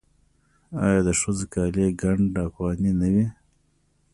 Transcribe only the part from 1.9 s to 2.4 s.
ګنډ